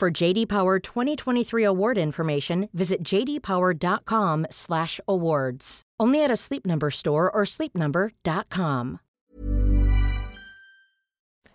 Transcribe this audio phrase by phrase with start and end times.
[0.00, 5.82] For JD Power 2023 award information, visit jdpower.com/awards.
[6.00, 9.00] Only at a Sleep Number store or sleepnumber.com.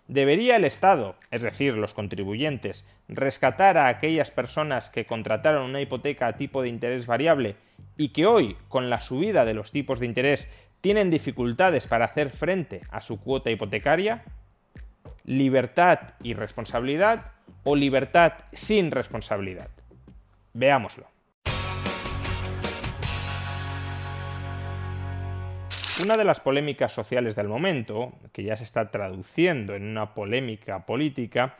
[0.06, 6.28] ¿Debería el Estado, es decir, los contribuyentes, rescatar a aquellas personas que contrataron una hipoteca
[6.28, 7.56] a tipo de interés variable
[7.96, 10.48] y que hoy, con la subida de los tipos de interés,
[10.80, 14.22] tienen dificultades para hacer frente a su cuota hipotecaria?
[15.24, 17.32] ¿Libertad y responsabilidad
[17.66, 19.70] o libertad sin responsabilidad?
[20.54, 21.08] Veámoslo.
[26.02, 30.86] Una de las polémicas sociales del momento, que ya se está traduciendo en una polémica
[30.86, 31.56] política,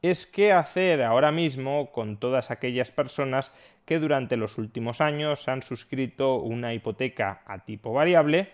[0.00, 3.52] es qué hacer ahora mismo con todas aquellas personas
[3.84, 8.48] que durante los últimos años han suscrito una hipoteca a tipo variable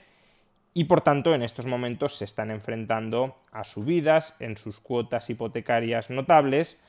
[0.75, 6.11] y por tanto en estos momentos se están enfrentando a subidas en sus cuotas hipotecarias
[6.11, 6.81] notables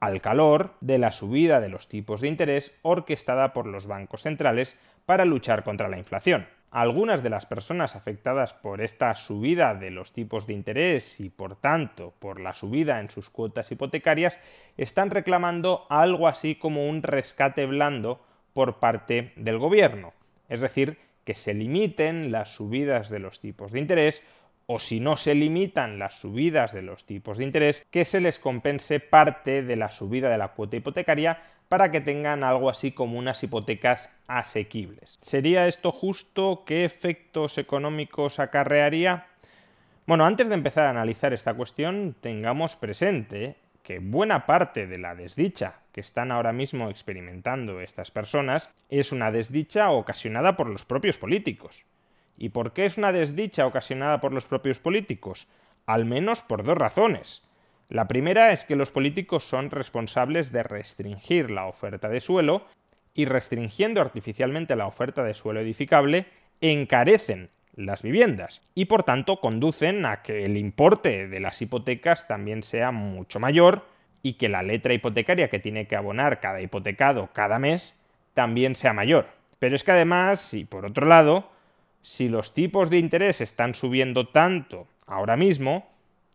[0.00, 4.78] al calor de la subida de los tipos de interés orquestada por los bancos centrales
[5.06, 6.46] para luchar contra la inflación.
[6.70, 11.56] Algunas de las personas afectadas por esta subida de los tipos de interés y por
[11.56, 14.40] tanto por la subida en sus cuotas hipotecarias
[14.76, 18.20] están reclamando algo así como un rescate blando
[18.52, 20.12] por parte del gobierno,
[20.48, 24.22] es decir, que se limiten las subidas de los tipos de interés
[24.66, 28.38] o si no se limitan las subidas de los tipos de interés, que se les
[28.38, 33.18] compense parte de la subida de la cuota hipotecaria para que tengan algo así como
[33.18, 35.18] unas hipotecas asequibles.
[35.22, 36.64] ¿Sería esto justo?
[36.66, 39.26] ¿Qué efectos económicos acarrearía?
[40.06, 45.14] Bueno, antes de empezar a analizar esta cuestión, tengamos presente que buena parte de la
[45.14, 51.18] desdicha que están ahora mismo experimentando estas personas es una desdicha ocasionada por los propios
[51.18, 51.84] políticos.
[52.36, 55.48] ¿Y por qué es una desdicha ocasionada por los propios políticos?
[55.86, 57.42] Al menos por dos razones.
[57.88, 62.66] La primera es que los políticos son responsables de restringir la oferta de suelo
[63.14, 66.26] y restringiendo artificialmente la oferta de suelo edificable
[66.60, 72.62] encarecen las viviendas y por tanto conducen a que el importe de las hipotecas también
[72.62, 73.86] sea mucho mayor
[74.22, 77.94] y que la letra hipotecaria que tiene que abonar cada hipotecado cada mes
[78.34, 79.28] también sea mayor.
[79.58, 81.50] Pero es que además, y por otro lado,
[82.06, 85.88] si los tipos de interés están subiendo tanto ahora mismo,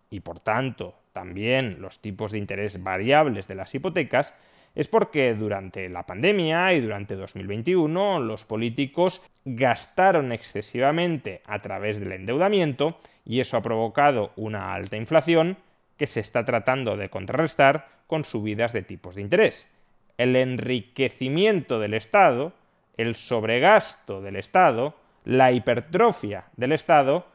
[0.10, 4.34] y por tanto también los tipos de interés variables de las hipotecas,
[4.76, 12.12] es porque durante la pandemia y durante 2021 los políticos gastaron excesivamente a través del
[12.12, 15.56] endeudamiento y eso ha provocado una alta inflación
[15.96, 19.74] que se está tratando de contrarrestar con subidas de tipos de interés.
[20.18, 22.52] El enriquecimiento del Estado,
[22.98, 27.26] el sobregasto del Estado, la hipertrofia del Estado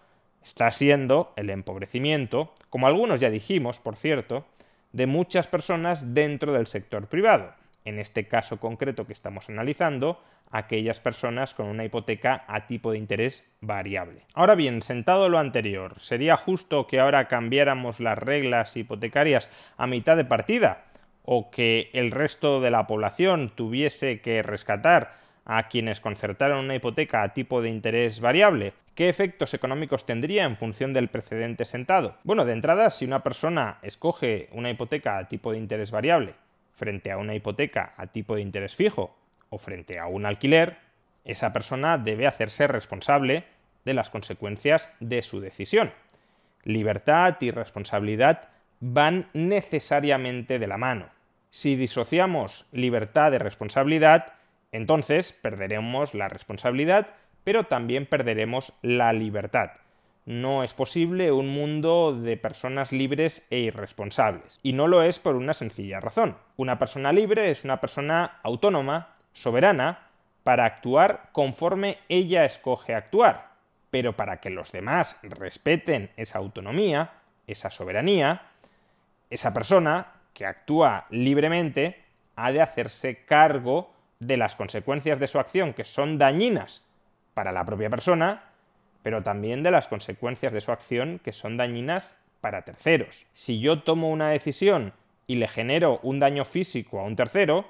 [0.43, 4.47] está siendo el empobrecimiento, como algunos ya dijimos, por cierto,
[4.93, 7.55] de muchas personas dentro del sector privado.
[7.85, 10.21] En este caso concreto que estamos analizando,
[10.51, 14.23] aquellas personas con una hipoteca a tipo de interés variable.
[14.35, 20.17] Ahora bien, sentado lo anterior, ¿sería justo que ahora cambiáramos las reglas hipotecarias a mitad
[20.17, 20.85] de partida?
[21.25, 27.23] ¿O que el resto de la población tuviese que rescatar a quienes concertaron una hipoteca
[27.23, 28.75] a tipo de interés variable?
[28.95, 32.17] ¿Qué efectos económicos tendría en función del precedente sentado?
[32.25, 36.34] Bueno, de entrada, si una persona escoge una hipoteca a tipo de interés variable
[36.75, 39.17] frente a una hipoteca a tipo de interés fijo
[39.49, 40.79] o frente a un alquiler,
[41.25, 43.45] esa persona debe hacerse responsable
[43.84, 45.93] de las consecuencias de su decisión.
[46.65, 48.49] Libertad y responsabilidad
[48.81, 51.09] van necesariamente de la mano.
[51.51, 54.35] Si disociamos libertad de responsabilidad,
[54.77, 57.09] entonces perderemos la responsabilidad,
[57.45, 59.71] pero también perderemos la libertad.
[60.27, 64.61] No es posible un mundo de personas libres e irresponsables.
[64.63, 66.37] Y no lo es por una sencilla razón.
[66.59, 70.11] Una persona libre es una persona autónoma, soberana,
[70.43, 73.53] para actuar conforme ella escoge actuar.
[73.91, 77.13] Pero para que los demás respeten esa autonomía,
[77.47, 78.43] esa soberanía,
[79.31, 85.74] esa persona que actúa libremente ha de hacerse cargo de las consecuencias de su acción
[85.74, 86.83] que son dañinas
[87.34, 88.45] para la propia persona,
[89.03, 93.27] pero también de las consecuencias de su acción que son dañinas para terceros.
[93.33, 94.92] Si yo tomo una decisión
[95.27, 97.68] y le genero un daño físico a un tercero,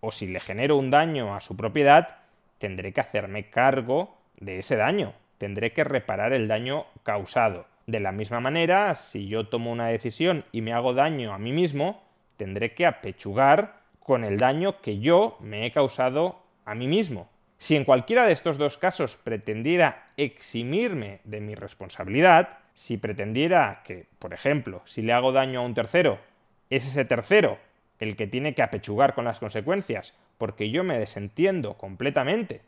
[0.00, 2.18] o si le genero un daño a su propiedad,
[2.58, 7.66] tendré que hacerme cargo de ese daño, tendré que reparar el daño causado.
[7.86, 11.52] De la misma manera, si yo tomo una decisión y me hago daño a mí
[11.52, 12.02] mismo,
[12.36, 17.28] tendré que apechugar con el daño que yo me he causado a mí mismo.
[17.58, 24.06] Si en cualquiera de estos dos casos pretendiera eximirme de mi responsabilidad, si pretendiera que,
[24.20, 26.20] por ejemplo, si le hago daño a un tercero,
[26.70, 27.58] es ese tercero
[27.98, 32.60] el que tiene que apechugar con las consecuencias, porque yo me desentiendo completamente,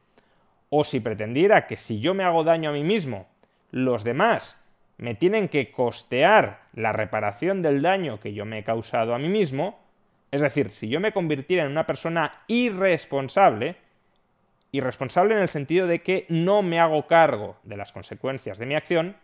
[0.71, 3.29] o si pretendiera que si yo me hago daño a mí mismo,
[3.71, 4.61] los demás
[4.97, 9.29] me tienen que costear la reparación del daño que yo me he causado a mí
[9.29, 9.79] mismo,
[10.31, 13.77] es decir, si yo me convirtiera en una persona irresponsable,
[14.73, 18.75] irresponsable en el sentido de que no me hago cargo de las consecuencias de mi
[18.75, 19.17] acción,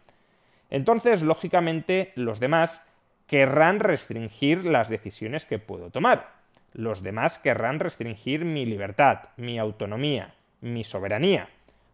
[0.71, 2.87] entonces, lógicamente, los demás
[3.27, 6.33] querrán restringir las decisiones que puedo tomar.
[6.73, 11.49] Los demás querrán restringir mi libertad, mi autonomía, mi soberanía.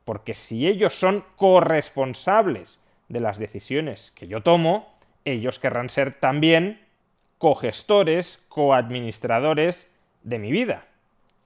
[0.04, 6.80] Porque si ellos son corresponsables de las decisiones que yo tomo, ellos querrán ser también
[7.40, 9.90] cogestores, coadministradores
[10.24, 10.84] de mi vida.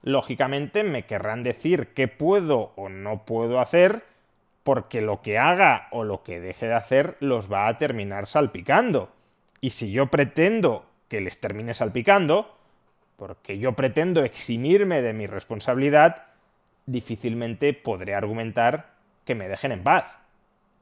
[0.02, 4.02] Lógicamente me querrán decir qué puedo o no puedo hacer,
[4.64, 9.12] porque lo que haga o lo que deje de hacer los va a terminar salpicando.
[9.60, 12.58] Y si yo pretendo que les termine salpicando,
[13.14, 16.24] porque yo pretendo eximirme de mi responsabilidad,
[16.86, 20.18] difícilmente podré argumentar que me dejen en paz.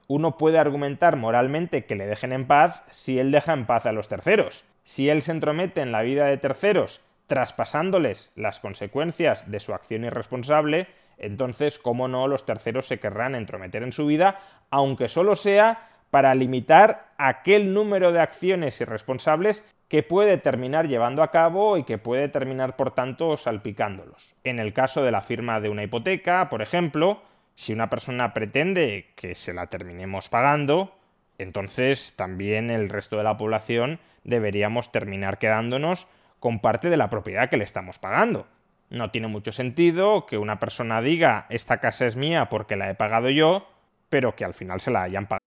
[0.09, 3.93] Uno puede argumentar moralmente que le dejen en paz si él deja en paz a
[3.93, 4.65] los terceros.
[4.85, 10.05] Si él se entromete en la vida de terceros traspasándoles las consecuencias de su acción
[10.05, 10.89] irresponsable,
[11.19, 14.41] entonces, cómo no, los terceros se querrán entrometer en su vida,
[14.71, 21.31] aunque solo sea para limitar aquel número de acciones irresponsables que puede terminar llevando a
[21.31, 24.35] cabo y que puede terminar, por tanto, salpicándolos.
[24.43, 27.23] En el caso de la firma de una hipoteca, por ejemplo,
[27.55, 30.95] si una persona pretende que se la terminemos pagando,
[31.43, 36.07] entonces también el resto de la población deberíamos terminar quedándonos
[36.41, 38.47] con parte de la propiedad que le estamos pagando.
[38.91, 42.95] No tiene mucho sentido que una persona diga esta casa es mía porque la he
[42.95, 43.67] pagado yo,
[44.11, 45.43] pero que al final se la hayan pagado.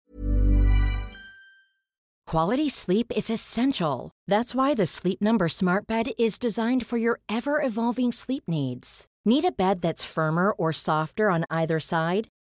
[2.25, 4.11] Quality sleep is essential.
[4.27, 9.05] That's why the Sleep Number Smart Bed is designed for your ever evolving sleep needs.
[9.25, 12.29] Need a bed that's firmer or softer on either side?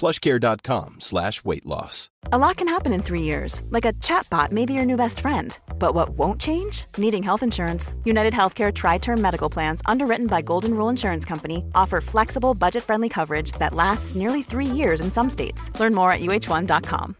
[0.00, 2.08] plushcare.com slash weight loss.
[2.32, 5.20] A lot can happen in three years, like a chatbot may be your new best
[5.20, 5.58] friend.
[5.78, 6.86] But what won't change?
[6.96, 7.94] Needing health insurance.
[8.04, 12.82] United Healthcare Tri Term Medical Plans, underwritten by Golden Rule Insurance Company, offer flexible, budget
[12.82, 15.70] friendly coverage that lasts nearly three years in some states.
[15.80, 17.16] Learn more at uh1.com.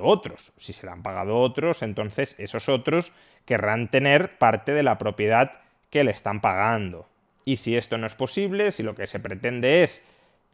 [0.00, 0.52] Otros.
[0.56, 3.12] Si se le han pagado otros, entonces esos otros
[3.44, 5.52] querrán tener parte de la propiedad
[5.90, 7.06] que le están pagando.
[7.44, 10.02] Y si esto no es posible, si lo que se pretende es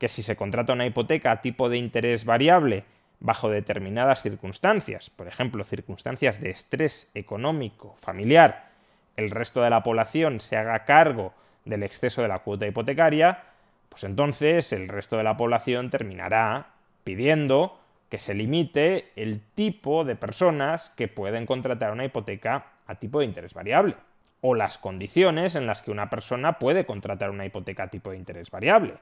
[0.03, 2.83] que si se contrata una hipoteca a tipo de interés variable
[3.21, 8.71] bajo determinadas circunstancias, por ejemplo, circunstancias de estrés económico, familiar,
[9.15, 13.45] el resto de la población se haga cargo del exceso de la cuota hipotecaria,
[13.91, 16.73] pues entonces el resto de la población terminará
[17.05, 17.79] pidiendo
[18.09, 23.27] que se limite el tipo de personas que pueden contratar una hipoteca a tipo de
[23.27, 23.95] interés variable,
[24.41, 28.17] o las condiciones en las que una persona puede contratar una hipoteca a tipo de
[28.17, 28.95] interés variable.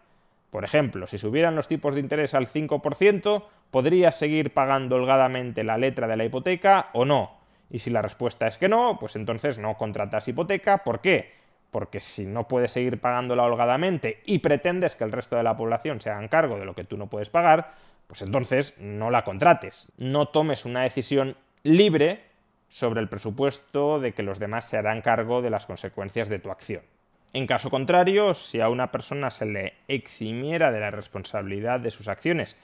[0.51, 5.79] Por ejemplo, si subieran los tipos de interés al 5%, ¿podrías seguir pagando holgadamente la
[5.79, 7.39] letra de la hipoteca o no?
[7.71, 10.79] Y si la respuesta es que no, pues entonces no contratas hipoteca.
[10.79, 11.33] ¿Por qué?
[11.71, 16.01] Porque si no puedes seguir pagándola holgadamente y pretendes que el resto de la población
[16.01, 17.75] se hagan cargo de lo que tú no puedes pagar,
[18.09, 19.87] pues entonces no la contrates.
[19.99, 22.25] No tomes una decisión libre
[22.69, 26.51] sobre el presupuesto de que los demás se harán cargo de las consecuencias de tu
[26.51, 26.83] acción.
[27.33, 32.09] En caso contrario, si a una persona se le eximiera de la responsabilidad de sus
[32.09, 32.57] acciones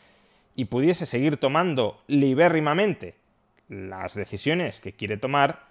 [0.56, 3.14] y pudiese seguir tomando libérrimamente
[3.68, 5.66] las decisiones que quiere tomar,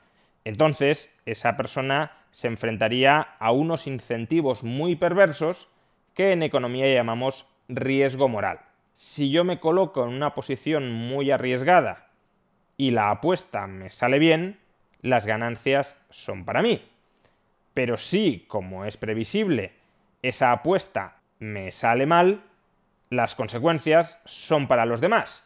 [0.45, 5.69] entonces esa persona se enfrentaría a unos incentivos muy perversos
[6.13, 8.59] que en economía llamamos riesgo moral.
[8.93, 12.07] Si yo me coloco en una posición muy arriesgada
[12.77, 14.59] y la apuesta me sale bien,
[15.01, 16.81] las ganancias son para mí.
[17.75, 19.73] Pero si, como es previsible,
[20.23, 22.41] esa apuesta me sale mal,
[23.09, 25.45] las consecuencias son para los demás.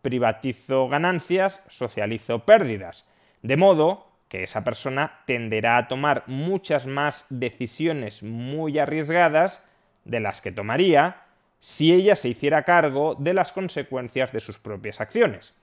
[0.00, 3.06] Privatizo ganancias, socializo pérdidas.
[3.42, 9.62] De modo que esa persona tenderá a tomar muchas más decisiones muy arriesgadas
[10.04, 11.24] de las que tomaría
[11.60, 15.54] si ella se hiciera cargo de las consecuencias de sus propias acciones.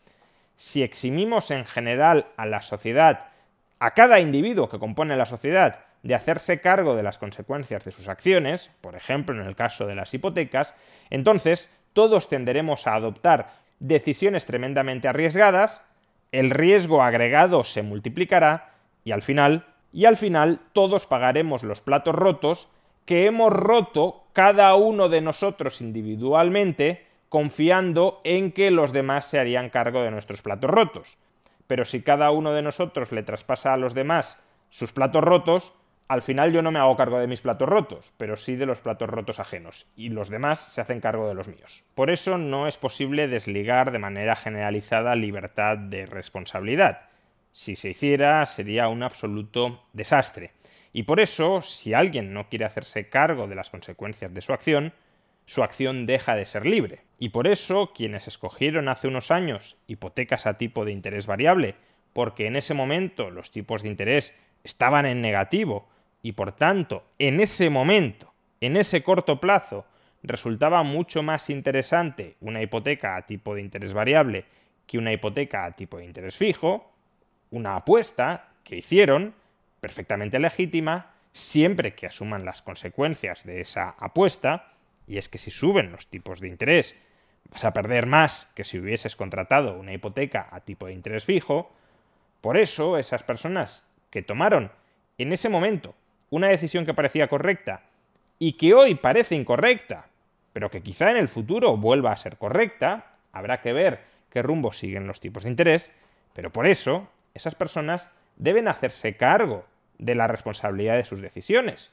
[0.57, 3.31] Si eximimos en general a la sociedad,
[3.79, 8.09] a cada individuo que compone la sociedad, de hacerse cargo de las consecuencias de sus
[8.09, 10.75] acciones, por ejemplo en el caso de las hipotecas,
[11.09, 15.81] entonces todos tenderemos a adoptar decisiones tremendamente arriesgadas,
[16.31, 22.15] el riesgo agregado se multiplicará y al final, y al final todos pagaremos los platos
[22.15, 22.67] rotos
[23.05, 29.69] que hemos roto cada uno de nosotros individualmente confiando en que los demás se harían
[29.69, 31.17] cargo de nuestros platos rotos.
[31.67, 35.73] Pero si cada uno de nosotros le traspasa a los demás sus platos rotos,
[36.13, 38.81] al final yo no me hago cargo de mis platos rotos, pero sí de los
[38.81, 41.83] platos rotos ajenos, y los demás se hacen cargo de los míos.
[41.95, 47.09] Por eso no es posible desligar de manera generalizada libertad de responsabilidad.
[47.51, 50.51] Si se hiciera, sería un absoluto desastre.
[50.93, 54.93] Y por eso, si alguien no quiere hacerse cargo de las consecuencias de su acción,
[55.45, 57.01] su acción deja de ser libre.
[57.17, 61.73] Y por eso, quienes escogieron hace unos años hipotecas a tipo de interés variable,
[62.13, 65.89] porque en ese momento los tipos de interés estaban en negativo
[66.23, 69.85] y por tanto en ese momento, en ese corto plazo,
[70.23, 74.45] resultaba mucho más interesante una hipoteca a tipo de interés variable
[74.87, 76.91] que una hipoteca a tipo de interés fijo,
[77.51, 79.35] una apuesta que hicieron,
[79.81, 84.73] perfectamente legítima, siempre que asuman las consecuencias de esa apuesta,
[85.07, 86.95] y es que si suben los tipos de interés
[87.51, 91.69] vas a perder más que si hubieses contratado una hipoteca a tipo de interés fijo,
[92.39, 94.71] por eso esas personas que tomaron
[95.17, 95.95] en ese momento
[96.35, 97.83] una decisión que parecía correcta
[98.39, 100.07] y que hoy parece incorrecta,
[100.51, 103.99] pero que quizá en el futuro vuelva a ser correcta, habrá que ver
[104.31, 105.91] qué rumbo siguen los tipos de interés,
[106.33, 109.63] pero por eso esas personas deben hacerse cargo
[109.99, 111.91] de la responsabilidad de sus decisiones,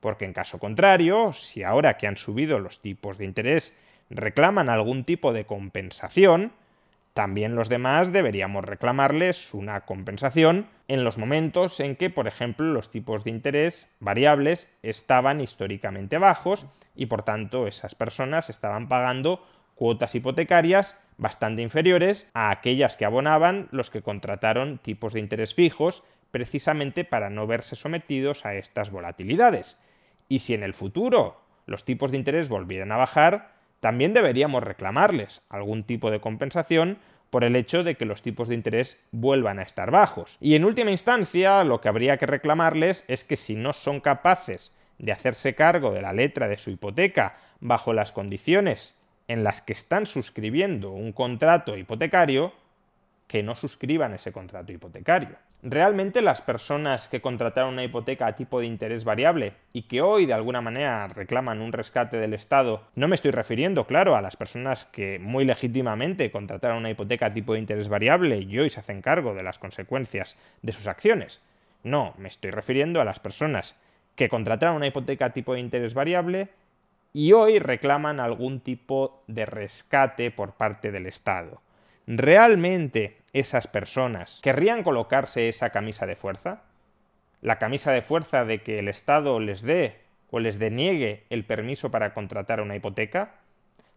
[0.00, 3.76] porque en caso contrario, si ahora que han subido los tipos de interés
[4.08, 6.52] reclaman algún tipo de compensación,
[7.14, 12.90] también los demás deberíamos reclamarles una compensación en los momentos en que, por ejemplo, los
[12.90, 20.14] tipos de interés variables estaban históricamente bajos y por tanto esas personas estaban pagando cuotas
[20.14, 27.04] hipotecarias bastante inferiores a aquellas que abonaban los que contrataron tipos de interés fijos precisamente
[27.04, 29.78] para no verse sometidos a estas volatilidades.
[30.28, 33.51] Y si en el futuro los tipos de interés volvieran a bajar,
[33.82, 36.98] también deberíamos reclamarles algún tipo de compensación
[37.30, 40.38] por el hecho de que los tipos de interés vuelvan a estar bajos.
[40.40, 44.72] Y en última instancia, lo que habría que reclamarles es que si no son capaces
[44.98, 48.94] de hacerse cargo de la letra de su hipoteca bajo las condiciones
[49.26, 52.52] en las que están suscribiendo un contrato hipotecario,
[53.32, 55.38] que no suscriban ese contrato hipotecario.
[55.62, 60.26] ¿Realmente las personas que contrataron una hipoteca a tipo de interés variable y que hoy
[60.26, 64.36] de alguna manera reclaman un rescate del Estado, no me estoy refiriendo, claro, a las
[64.36, 68.80] personas que muy legítimamente contrataron una hipoteca a tipo de interés variable y hoy se
[68.80, 71.40] hacen cargo de las consecuencias de sus acciones?
[71.84, 73.80] No, me estoy refiriendo a las personas
[74.14, 76.50] que contrataron una hipoteca a tipo de interés variable
[77.14, 81.62] y hoy reclaman algún tipo de rescate por parte del Estado.
[82.06, 86.62] ¿Realmente esas personas querrían colocarse esa camisa de fuerza?
[87.40, 91.90] ¿La camisa de fuerza de que el Estado les dé o les deniegue el permiso
[91.90, 93.34] para contratar una hipoteca?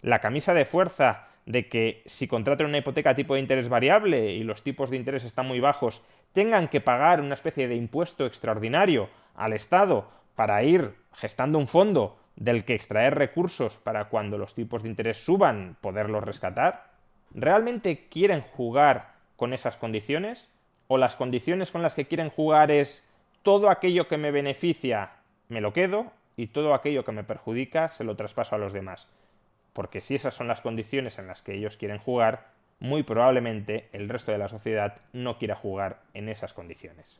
[0.02, 4.44] ¿La camisa de fuerza de que si contratan una hipoteca tipo de interés variable y
[4.44, 9.10] los tipos de interés están muy bajos, tengan que pagar una especie de impuesto extraordinario
[9.36, 14.82] al Estado para ir gestando un fondo del que extraer recursos para cuando los tipos
[14.82, 16.96] de interés suban poderlos rescatar?
[17.36, 20.50] ¿realmente quieren jugar con esas condiciones?
[20.88, 23.08] ¿O las condiciones con las que quieren jugar es
[23.44, 25.12] todo aquello que me beneficia
[25.48, 29.08] me lo quedo y todo aquello que me perjudica se lo traspaso a los demás?
[29.74, 32.48] Porque si esas son las condiciones en las que ellos quieren jugar,
[32.80, 37.20] muy probablemente el resto de la sociedad no quiera jugar en esas condiciones.